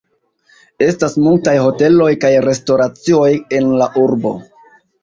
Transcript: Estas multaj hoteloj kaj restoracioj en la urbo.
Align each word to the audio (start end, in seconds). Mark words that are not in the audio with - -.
Estas 0.85 1.17
multaj 1.25 1.53
hoteloj 1.65 2.09
kaj 2.27 2.33
restoracioj 2.49 3.31
en 3.61 3.73
la 3.83 3.93
urbo. 4.09 4.39